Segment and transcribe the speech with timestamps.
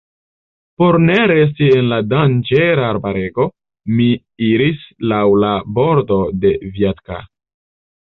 [0.83, 3.47] Por ne resti en la danĝera arbarego,
[4.01, 4.11] mi
[4.51, 7.25] iris laŭ la bordo de Vjatka.